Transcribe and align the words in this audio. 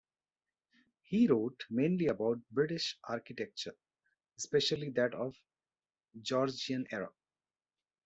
He 1.03 1.27
wrote 1.27 1.63
mainly 1.69 2.07
about 2.07 2.39
British 2.49 2.97
architecture, 3.03 3.75
especially 4.35 4.89
that 4.95 5.13
of 5.13 5.35
the 6.15 6.21
Georgian 6.21 6.87
era. 6.91 7.11